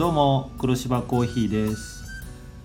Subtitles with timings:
[0.00, 2.02] どうも黒芝コーヒーです。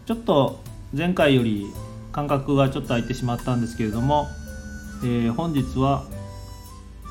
[0.06, 0.62] ちょっと
[0.94, 1.66] 前回より
[2.14, 4.30] 間隔がちょっと空いてしまったんですけれども、
[5.04, 6.06] えー本日は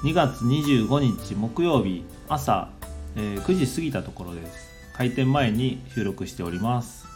[0.02, 2.70] 2月25日木曜日朝、
[3.16, 4.70] えー9時過ぎたところです。
[4.96, 7.06] 開店前に収録しております。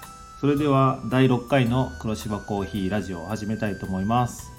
[0.42, 4.52] それでは第6回の黒芝コーヒーラジオを始めたいと思います、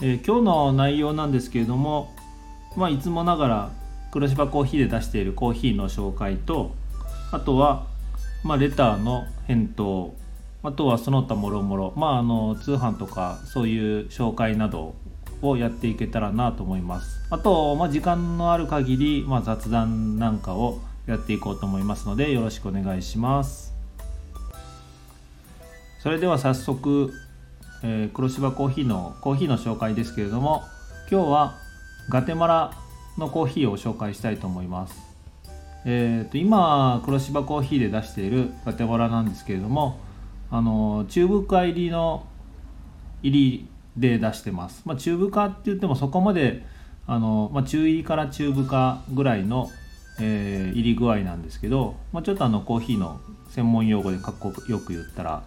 [0.00, 2.12] えー今日の内容なんですけれども
[2.76, 3.70] まあいつもながら
[4.10, 6.74] 黒芝コーヒーで出しているコーヒーの紹介と
[7.32, 7.86] あとは、
[8.42, 10.14] まあ、レターの返答
[10.62, 14.94] あとはその他もろもろまああの通販とかそういう紹介など
[15.42, 17.18] をやっていけたらなと思います。
[17.30, 23.72] あと、まあ、時間のある限り、まあ、雑談なんかをやっていこうと思いますのでよろしくお願いします。
[26.02, 27.12] それでは早速、
[27.82, 30.62] えー黒柴コーヒーのコーヒーの紹介ですけれども
[31.10, 31.54] 今日は
[32.10, 32.72] ガテマラ
[33.18, 35.10] のコーヒーを紹介したいと思います。
[35.84, 39.98] えー、と今黒柴コーヒーで出しているガテマラなんですけれども
[40.50, 42.26] あのチューブ化入りの
[43.22, 46.64] 入りで出してます、まあ、チューブ化って言ってもそこまで
[47.06, 49.70] あの、まあ、中入りからチューブ化ぐらいの、
[50.20, 55.42] えー煎り具合なんですけど、まあ、ちょっとあのコーヒーの専門用語でかっこよく言ったら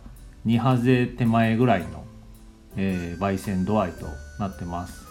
[0.45, 2.03] 2ハゼ手前ぐらいの、
[2.75, 4.07] えー焙煎度合いと
[4.39, 5.05] なってます。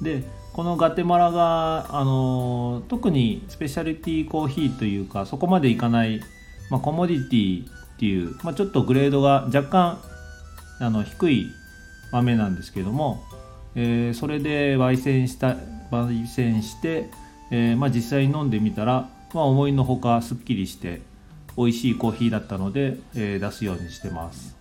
[0.00, 6.20] でこのガテマラが、あの特にスペシャリティコーヒーというかそこまでいかない、
[6.70, 10.00] まあ、コモディティっていう、まあ、ちょっとグレードが若干
[10.80, 11.46] あの低い
[12.12, 13.22] 豆なんですけども、
[13.74, 15.56] えーそれで焙煎した
[15.90, 17.10] 焙煎して、
[17.50, 21.00] えーまあ、実際に飲んでみたら、まあ、思いのほかすっきりして
[21.56, 24.56] 美味しいコーヒーだったので、えー出すようにしてます。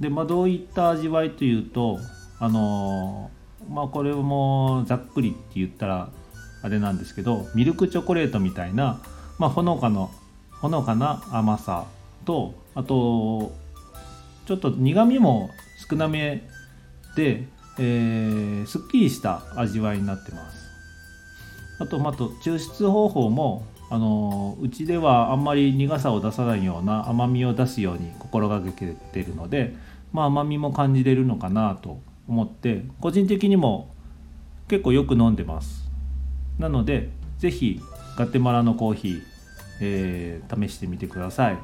[0.00, 1.98] で、まあ、どういった味わいというと
[2.40, 3.30] あの
[3.70, 6.10] まあこれもざっくりって言ったら
[6.62, 9.00] あれなんですけどミルクチョコレートみたいな、
[9.38, 10.10] まあ、ほのかの
[10.50, 11.86] ほのかな甘さ
[12.24, 13.52] とあと
[14.46, 15.50] ちょっと苦みも
[15.90, 16.42] 少なめ
[17.16, 17.46] で、
[17.78, 20.64] えーすっきりした味わいになってます。
[21.78, 29.74] あとあと抽出方法もあのうちではあんまり苦さを出さないような甘みを出すように心がけてるので、
[30.12, 33.94] まあ、甘みも感じれるのかなと思って個人的にも
[34.68, 35.90] 結構よく飲んでます。
[36.58, 37.80] なのでぜひ
[38.16, 39.22] ガテマラのコーヒー、
[39.80, 41.58] えー試してみてください。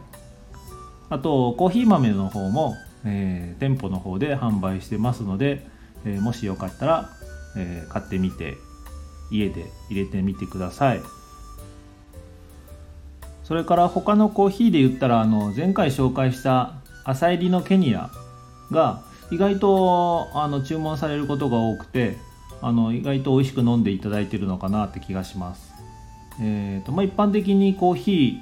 [1.09, 5.67] あとコーヒー豆の方も、えー店舗の方で販売してますので、
[6.05, 7.11] えーもしよかったら、
[7.57, 8.57] えー買ってみて
[9.31, 11.01] 家で入れてみてください。
[13.45, 18.11] それから他のコーヒーで言ったらあの前回紹介した朝入りのケニア
[18.71, 22.17] が意外とあの注文されることが多くて
[22.61, 25.73] あの意外と美味しく飲んでいただいてるのかなって気がします。
[26.43, 28.41] えーとまあ、一般的にコーヒ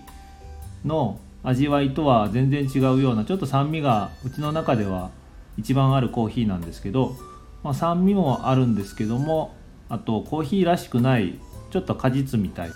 [0.85, 5.11] ーの味わいとは全然違うようなちょっと酸味がうちの中では
[5.57, 7.17] 一番あるコーヒーなんですけど、
[7.65, 9.55] まあ、酸味もあるんですけども
[9.89, 11.39] あとコーヒーらしくない
[11.71, 12.71] ちょっと果実みたい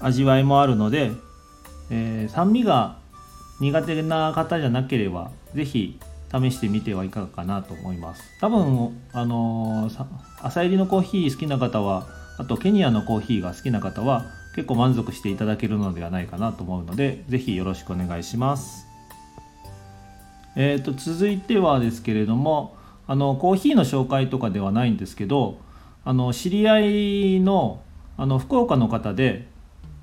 [0.00, 1.12] 味わいもあるので、
[1.90, 2.98] えー酸味が
[3.60, 5.98] 苦手な方じゃなければぜひ
[6.30, 8.22] 試してみてはいかがかなと思います。
[8.40, 9.90] 多分あの
[10.42, 12.06] 朝入りのコーヒー好きな方は
[12.38, 18.86] あとケニアのコーヒーが好きな方は結構満足していただけるのではないかなと思うのでぜひよろしくお願いします。
[20.56, 25.60] えー、と続いてはですけれどもあのコーヒーの紹介とかではないんですけど
[26.04, 26.80] あの知り合
[27.36, 27.80] いの
[28.16, 29.46] あの福岡の方で、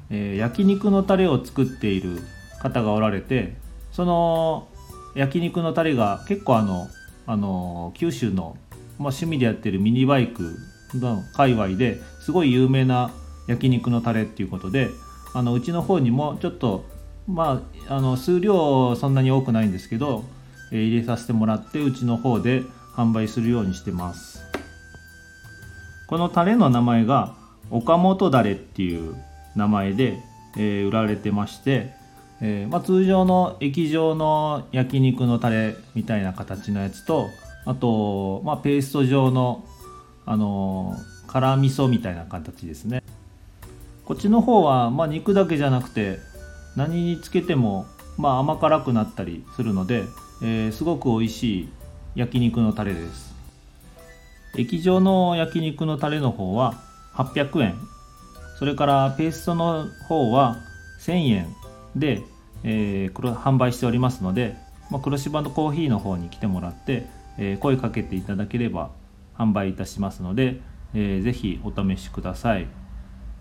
[0.09, 2.22] えー焼肉のタレを作っている
[2.62, 3.56] 方がおられて
[3.92, 4.68] その
[5.16, 6.90] 焼肉のタレが結構あの
[7.26, 10.58] あの九州の、まあ、趣味でやってるミニバイク
[10.94, 13.12] の界隈ですごい有名な
[13.48, 14.90] 焼肉のタレっていうことで
[15.34, 16.86] あのうちの方にもちょっと
[17.28, 20.24] まああの数量そんなに多くないんですけど、
[20.72, 22.62] えー入れさせてもらってうちの方で
[22.96, 24.44] 販売するようにしてます。
[26.07, 27.36] このタレの名前が
[27.72, 29.16] 岡本だれっていう
[29.56, 30.19] 名前で、
[30.56, 31.94] えー売られてまして、
[32.42, 37.30] えーまあ、通常の液状の焼肉のタレみたいな形のやつと
[37.66, 39.66] あと、まあ、ペースト状の、
[40.26, 43.04] あのー辛味噌みたいな形ですね。
[44.06, 46.20] こっちの方は、まあ、肉だけじゃなくて
[46.78, 47.88] 何につけても、
[48.18, 50.06] まあ、甘辛くなったりするので、
[50.42, 51.70] えーすごく美味しい
[52.16, 53.36] 焼肉のタレです。
[54.58, 56.76] 液状の焼肉のタレの方は
[57.16, 57.76] 800円。
[58.58, 60.58] それからペーストの方は
[61.02, 61.48] 1000円。
[61.95, 62.21] で、
[62.63, 64.56] えー黒販売しておりますので、
[64.92, 67.07] まあ、黒芝のコーヒーの方に来てもらって、
[67.38, 68.92] えー声かけていただければ
[69.38, 70.62] 販売いたしますので、
[70.94, 72.68] えーぜひお試しください。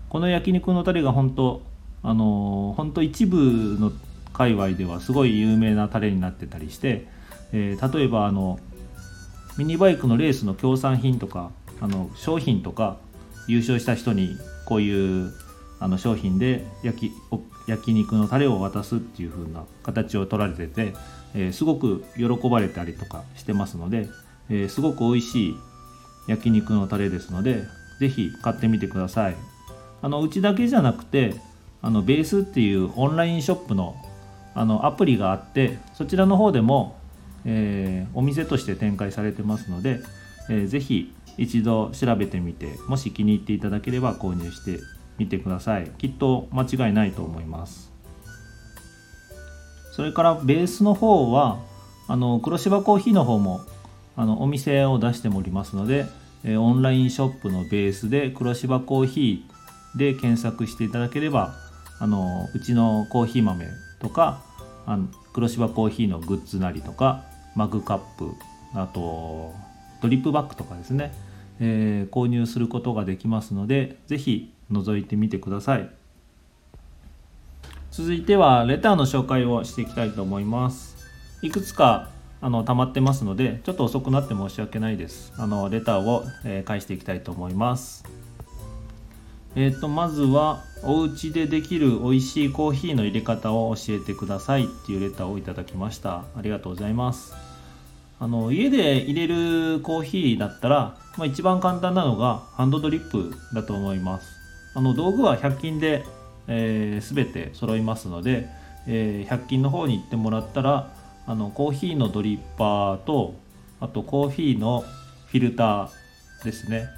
[0.09, 1.63] この焼肉のタレが本当
[2.03, 3.91] あの本当一部の
[4.33, 7.07] 界隈ではすごい有名なタレになってたりして、
[7.53, 8.59] えー、例えばあの
[9.57, 11.51] ミニバイクのレースの協賛品とか
[11.81, 12.99] あの商品とか
[13.49, 14.37] 優勝した人に
[14.67, 15.33] こういう
[15.81, 17.13] あの商品で焼き
[17.67, 20.95] 焼肉のタレを渡すっていう風な形を取られてて、
[21.35, 24.09] えー、すごく喜ばれたりとかしてますので、
[24.51, 25.57] えー、すごく美味しい
[26.29, 27.63] 焼肉のタレですので
[28.01, 29.37] 是非買ってみてください。
[30.03, 31.35] あのうちだけじゃなくて
[31.81, 33.97] あのベースっていうオンラインショップの
[34.55, 36.97] あのアプリがあってそちらの方でも、
[37.45, 40.01] えー、お店として展開されてますので、
[40.49, 44.79] えー、ぜひ一度調べてみてもし気に入っていただければ購入して
[45.19, 45.91] みてください。
[45.99, 47.93] きっと間違いないと思います。
[49.93, 51.61] それからベースの方は
[52.09, 53.61] あの黒芝コーヒーの方も
[54.17, 56.07] あのお店を出しておりますので、
[56.45, 61.55] オンラインショップのベースで黒芝コーヒーで検索していただければ
[62.01, 63.67] あのうちのコーヒー豆
[64.01, 64.43] とか
[64.85, 67.25] あの黒芝コーヒーのグッズなりとか
[67.57, 68.33] マグカップ
[68.75, 69.53] あと
[70.03, 71.15] ドリップバッグとかですね、
[71.61, 75.89] えー、購入することができますので是非覗いてみてください。
[77.91, 80.97] 続いてはレターの紹介をしていきたいと思います。
[81.43, 82.11] いくつか
[82.41, 85.33] あの溜まってますのでちょっと遅くなって申し訳ないです。
[85.39, 88.05] あのレターを、えー、返していきたいと思います。
[89.57, 94.65] えーと、まずはお家でできる美味しいコーヒーの入れ方を教えてください。
[94.65, 96.25] っていうレターをいただきました。
[96.37, 97.35] ありがとうございます。
[98.19, 104.44] あの家で入れるコーヒーだったら、まあ、一番簡単なのがハンドドリップだと思います。
[104.75, 106.05] あの道具は100均で、
[106.49, 108.49] えー、全て揃いますので、
[108.87, 110.93] えー、100均の方に行ってもらったら
[111.27, 113.35] あのコーヒーのドリッパーと
[113.81, 114.85] あとコーヒーの
[115.27, 116.89] フィルターですね。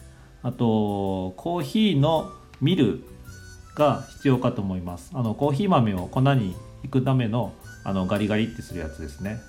[0.42, 2.30] あとコーヒーの
[2.60, 3.02] ミル
[3.76, 5.10] が必要かと思います。
[5.14, 7.52] あのコーヒー豆を粉にいくための
[7.84, 9.40] あのガリガリってするやつですね。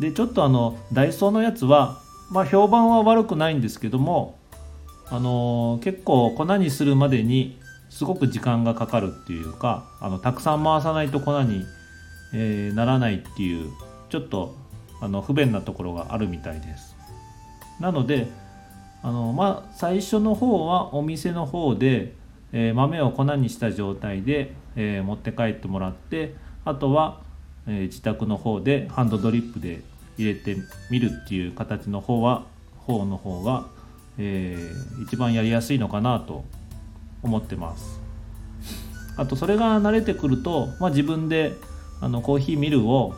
[0.00, 2.00] でちょっとあのダイソーのやつは
[2.30, 4.38] まあ評判は悪くないんですけども
[5.10, 7.58] あの結構粉にするまでに
[7.88, 11.64] すごく時間がかかるっていうかあのたくさん回さないと粉に、
[12.34, 13.70] えー、ならないっていう
[14.10, 14.54] ちょっと
[15.00, 16.96] あの不便なところがあるみたいです。
[17.80, 18.28] なので
[19.02, 22.12] あのまあ最初の方はお店の方で、
[22.52, 26.34] えー、豆を粉にした状態で、えー、持って帰ってもらって
[26.64, 27.20] あとは、
[27.66, 29.82] えー、自宅の方でハンドドリップで
[30.18, 30.56] 入れて
[30.90, 32.44] みるっていう形の方は
[32.88, 33.66] 方の方が、
[34.18, 36.44] えー、一番やりやすいのかなと
[37.22, 38.00] 思ってます
[39.16, 41.52] あとそれが慣れてくると、まあ、自分で
[42.00, 43.14] あのコーヒーミルを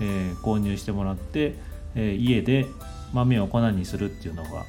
[0.00, 1.54] えー、購入してもらって、
[1.94, 2.66] えー、家で
[3.12, 4.64] 豆を粉にするっていうのが、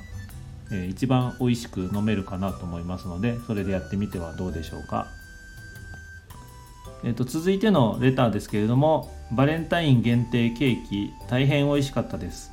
[0.72, 5.08] えー、一番美味しく飲めるかなと思いますのでそれでやってみてはどうでしょうか。
[7.04, 12.52] えーと、続いてのレターですけれどもバレンタイン限定ケーキ大変美味しかったです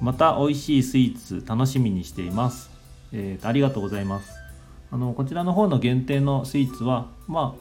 [0.00, 2.70] また美味しいスイーツ楽しみにしています、
[3.12, 4.32] えー、ありがとうございます
[4.90, 7.56] あのこちらの方の限定のスイーツはま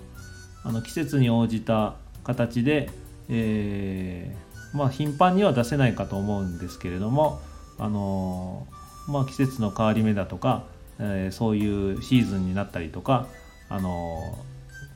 [0.63, 2.89] ああの季節に応じた形で
[3.29, 7.39] えー、まあ頻繁には出せないかと思うんですけれども、
[7.77, 10.63] あのー、まあ、季節の変わり目だとか、
[10.99, 13.27] えー、そういうシーズンになったりとか、
[13.69, 14.19] あの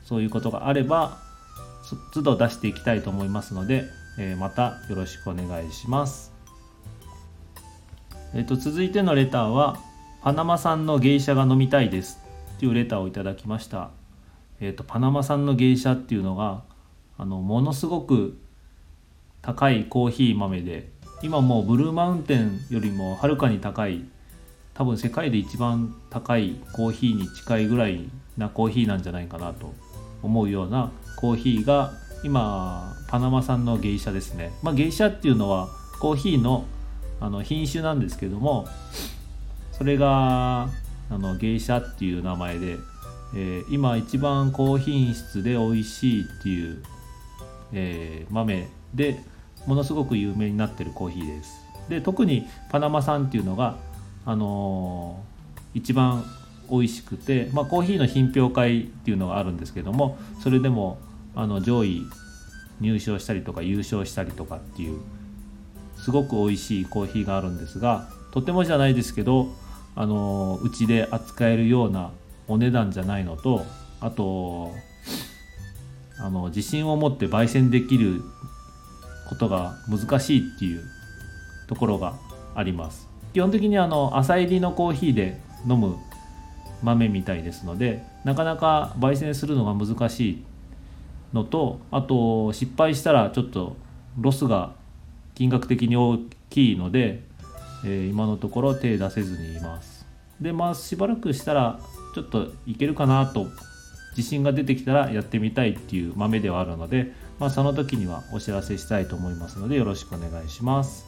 [0.04, 1.18] そういうことがあれば
[2.12, 3.84] 都度出していきたいと思いますので、
[4.18, 6.33] えまたよろしくお願いします。
[8.36, 9.78] えーと、続いてのレターは
[10.20, 12.18] 「パナマ産の芸者が飲みたいです」
[12.58, 13.90] というレターをいただきました。
[14.60, 16.62] えーとパナマ産の芸者っていうのが
[17.16, 18.36] あのものすごく
[19.40, 20.90] 高いコーヒー豆で
[21.22, 24.04] 今もうブルーマウンテンよりもはるかに高い
[24.74, 29.72] 多分世界で一番高いコーヒーに近いぐらいなコーヒーなんじゃないかなと
[30.22, 31.92] 思うようなコーヒーが
[32.24, 34.50] 今パナマ産の芸者ですね。
[34.62, 35.68] まあ、芸者っていうのは
[36.00, 36.64] コーヒーの
[37.20, 38.66] あの品種なんですけども
[39.72, 40.68] それが
[41.10, 42.76] あの芸者っていう名前で、
[43.34, 46.82] えー、今一番高品質で美味しいっていう
[47.74, 49.20] えー、豆で
[49.66, 51.60] ものすごく有名になってるコーヒーです。
[51.88, 53.76] で特にパナマ産っていうのが、
[54.24, 56.24] あのー、一番
[56.70, 60.98] 美味しくて、まあ、コーヒーの品評会っていうのがあるんですけどもそれでも
[61.34, 62.02] あの上位
[62.80, 64.98] 入賞したりとか優勝したりとかっていう
[66.04, 69.48] すごく美味しいコーヒーがあるんですがとてもじゃないですけど
[69.96, 72.10] あのうちで扱えるような
[72.46, 73.64] お値段じゃないのと
[74.00, 74.72] あと
[76.18, 78.20] あの自信を持って焙煎できる
[79.30, 80.84] ことが難しいっていう
[81.68, 82.16] ところが
[82.54, 83.08] あります。
[83.32, 85.96] 基本的にあの朝入りのコーヒーで飲む
[86.82, 90.44] 豆みたいですのでなかなか焙煎するのが難しい
[91.32, 93.76] のとあと失敗したらちょっと
[94.20, 94.74] ロスが
[95.34, 96.18] 金額的に大
[96.50, 97.22] きいので、
[97.84, 100.06] えー、今のところ手出せずにいます。
[100.40, 101.80] でまあしばらくしたら
[102.14, 103.46] ちょっといけるかなと
[104.16, 111.06] 自信が出てきたらやってみたいっていう豆ではあるので、まあ、その時にはお知らせしたいと思いますのでよろしくお願いします。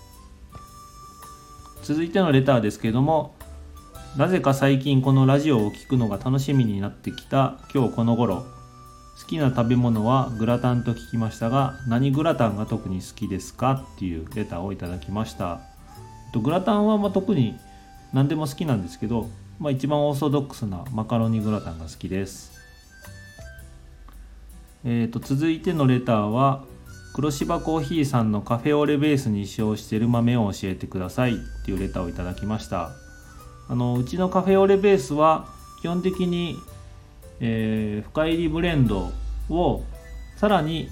[1.82, 3.36] 続いてのレターですけども
[4.16, 8.44] なぜか最近このラジオを聴くのが楽しみになってきた今日この頃
[9.20, 15.60] 好きな食べ物はグラタンと聞きましたが何グラタンが特に好きですかっていうレターをいただきました。
[16.34, 17.58] グラタンはま特に
[18.12, 22.52] 何でも好きなんですけど、まあ、一番オーソドックスなマカロニグラタンが好きです。
[24.84, 26.64] えーと、続いてのレターは
[27.14, 32.90] 黒芝コーヒーさんのカフェオレベースに使用している豆を教えてくださいっていうレターをいただきました。
[33.68, 35.48] あのうちのカフェオレベースは
[35.80, 36.56] 基本的に、
[37.40, 39.12] えー、深入りブレンド
[39.50, 39.82] を
[40.36, 40.88] さらに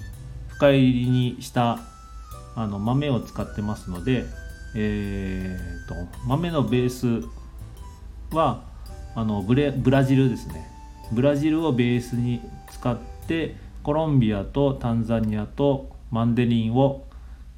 [0.49, 1.79] 深入りにした
[2.55, 4.25] あの豆を使ってますので、
[4.75, 7.27] えーと、豆のベース
[8.35, 8.63] は
[9.15, 10.67] あのブレブラジルですね
[11.11, 12.97] ブラジルをベースに使っ
[13.27, 17.05] てコロンビアとタンザニアとマンデリンを、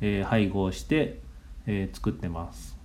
[0.02, 1.20] えー、配合して、
[1.66, 2.76] えー、作ってます。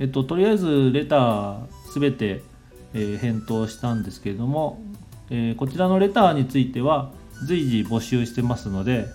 [0.00, 2.42] えっと、とりあえずレターすべて、
[2.94, 4.80] え、返答したんですけれども、
[5.30, 7.10] え、こちらのレターについては
[7.44, 9.06] 随時募集してますので、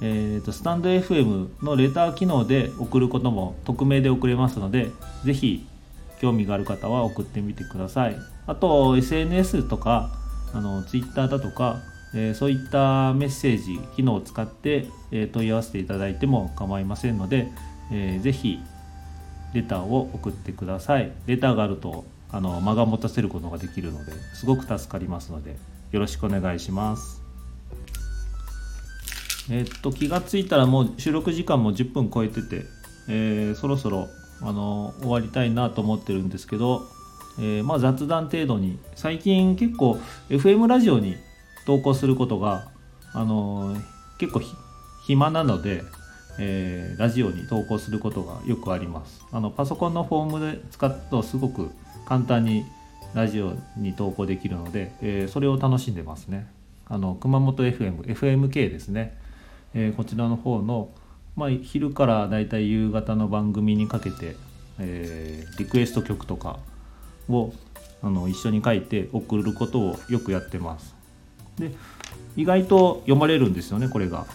[0.00, 4.90] えーと、スタンド FM のレター機能で送ることも匿名で送れますので
[5.24, 5.66] ぜひ
[6.20, 8.16] 興味がある方は送ってみてください。
[8.46, 10.10] あと SNS とか
[10.52, 11.80] あの Twitter だとか、
[12.14, 17.48] えー、そういったメッセージ機能を使って、えー、問い合わせていただいても構いませんので、
[17.90, 18.60] えー、ぜひ
[19.54, 21.12] レターを送ってください。
[21.26, 25.56] レターがあるとあの間が持たせることができるのですごく助かりますので
[25.92, 27.22] よろしくお願いします。
[29.50, 32.64] えっと気がついたらもう収録時間も10分超えてて、
[33.08, 34.08] えー、そろそろ
[34.42, 36.82] あの終わりたいなと思ってるんですけど
[37.38, 39.98] えー、まあ、雑談程度に最近結構
[40.28, 41.16] FM ラジオに
[41.66, 42.68] 投稿することが、
[43.12, 43.76] あの、
[44.18, 44.40] 結構
[45.06, 45.82] 暇なので、
[46.38, 51.70] えー、ラジオに投稿することがよくありますあのパソコンのフォームで使うとすごく
[52.06, 52.64] 簡単に
[53.14, 56.46] ラジオに投稿できるので、えそれを楽しんでますね
[56.86, 59.16] あの熊本 FM FMK ですね、
[59.72, 60.90] えこちらの方の、
[61.34, 64.36] まあ、昼からだいたい夕方の番組にかけて、
[64.78, 66.58] えリクエスト曲とか
[67.30, 67.54] を
[68.02, 70.94] あの一緒に書いて送ることをよくやってます。
[71.58, 71.72] で
[72.36, 74.26] 意外と読まれるんですよねこれが。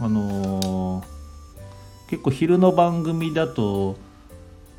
[0.00, 3.96] あのー、結構昼の番組だと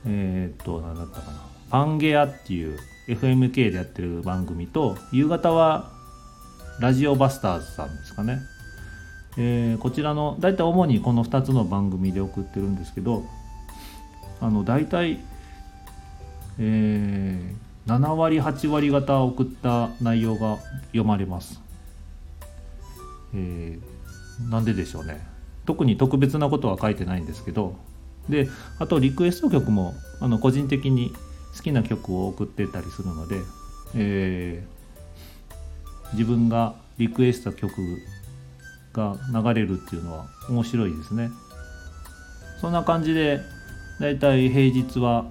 [0.05, 1.37] えっ、と何だったかな
[1.69, 5.91] パンゲアっていう FMK でやってる番組と夕方は
[6.79, 8.39] ラジオバスターズさんですかね。
[9.37, 13.23] えー、こちらの大体主にこの2つの番組で送ってるんですけど
[14.41, 15.19] あの大体
[16.59, 21.61] えー、7割8割方送った内容が読まれます、
[23.33, 23.90] えー、
[24.49, 25.25] なんででしょうね。
[25.65, 27.75] 特に特別なことは書いてないんですけど。
[28.29, 28.47] で
[28.79, 31.11] あとリクエスト曲もあの個人的に
[31.57, 33.39] 好きな曲を送ってたりするので、
[33.95, 37.73] えー、自分がリクエスト曲
[38.93, 41.29] が流れるっていうのは面白いですね。
[42.59, 43.41] そんな感じで
[43.99, 45.25] だいたい平日は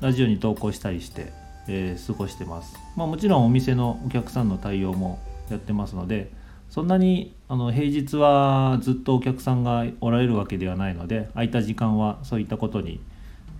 [0.00, 1.32] ラジオに投稿したりして、
[1.68, 5.18] えー、過ごしてます、まあ、もちろんお店のお客さんの対応も
[5.50, 6.30] やってますので
[6.76, 13.00] そんなにあの平日はずっとお客さんがおられるわけではないので空いた時間はそういったことに、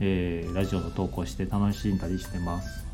[0.00, 2.85] えー、ラジオの投稿して楽しんだりしてます。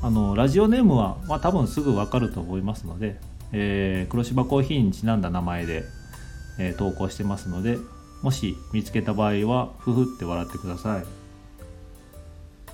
[0.00, 3.18] あのラジオネームは、まあ、多分すぐ分かると思いますので、
[3.52, 5.84] えー、黒芝コーヒーにちなんだ名前で、
[6.58, 7.76] えー、投稿してますので
[8.22, 11.04] もし見つけた場合はふふって笑ってください。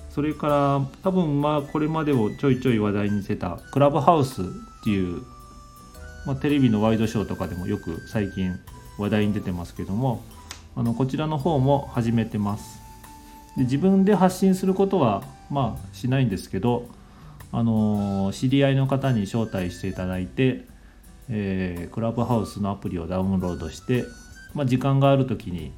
[0.09, 4.45] それから多分まあこれまでをちょいちょい話題にしてたクラブハウスっ
[4.85, 5.21] ていう、
[6.25, 8.59] まあ、テレビのワイドショーとかでもよく最近
[8.97, 10.23] 話題に出てますけども
[10.75, 12.79] あのこちらの方も始めてます。
[13.57, 16.87] で自分で発信することはまあしないんですけど
[17.51, 20.65] あの知り合いの方に招待していただいて、
[21.29, 24.05] えー、クラブハウスのアプリをダウンロードして、
[24.53, 25.71] まあ、時間がある時に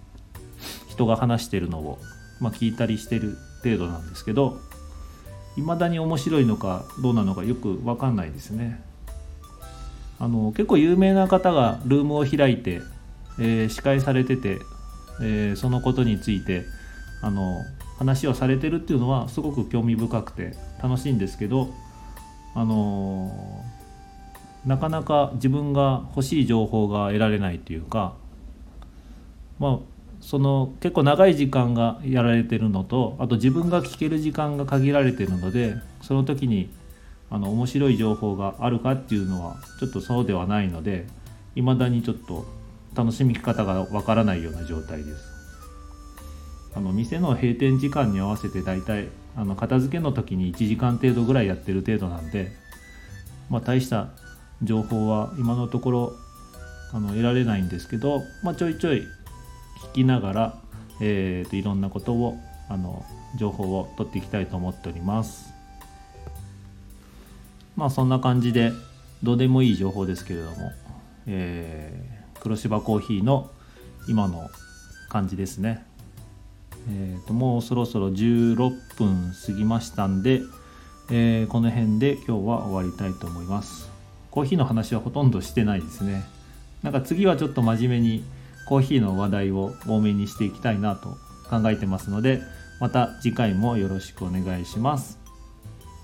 [0.89, 1.99] 人が話してるのを、
[2.41, 4.59] まあ、聞いたりしてる程度なんですけど
[5.55, 8.81] 未だに面白いのかどうなのかよく分かんないですね。
[10.21, 12.83] あの結構有名な方がルームを開いて、
[13.39, 14.59] えー、司会されてて、
[15.19, 16.63] えー、そのことについて
[17.23, 17.57] あの
[17.97, 21.73] 話をされてるっていうのはすごく興味深くて楽しいんですけど
[22.53, 23.65] あの
[24.63, 28.13] なかなか自分が欲しい情報が得られないというか
[29.57, 29.79] まあ
[30.19, 36.69] その結構長い時間がやられてるのとあと自分が聞ける時間が限られてるのでその時に
[37.31, 41.07] あの面白い情報があるかっていうのはちょっとそうではないので
[41.55, 42.45] 未だにちょっと
[42.93, 45.31] 楽しみ方がわからないような状態です。
[46.73, 52.51] あの店の閉店時間に合わせて大体あの片付けの時に1時間程度ぐらいやってる程度なんで、
[53.49, 54.09] まあ、大した
[54.63, 56.13] 情報は今のところ
[56.93, 59.05] あの得られないんですけど、まあ、ちょいちょい
[59.91, 60.61] 聞きながら、
[61.01, 62.37] えーと、いろんなことを
[62.69, 63.05] あの
[63.37, 65.60] 情報を取っていきたいと思っております。
[67.75, 68.71] まあそんな感じで
[69.23, 70.71] どうでもいい情報ですけれども、
[71.27, 73.49] えー、黒芝コーヒーの
[74.07, 74.49] 今の
[75.09, 75.85] 感じですね。
[76.89, 80.41] えーと、もうそろそろ16分過ぎましたんで、
[81.11, 83.89] えー、この辺で今日は終わりたいと思います。
[84.31, 86.23] コーヒーの話はほとんどしてないですね。
[86.81, 88.23] なんか次はちょっと真面目に
[88.67, 91.17] コーヒーの話題を多めにしていきたいなと
[91.49, 92.41] 考えてますので
[92.79, 95.19] また次回もよろしくお願いします。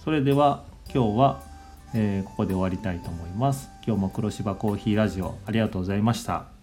[0.03, 1.46] それでは今日は、
[1.93, 3.69] えー、ここで終わりたいと思います。
[3.85, 6.56] 今日も黒芝コーヒーラジオありがとうございました。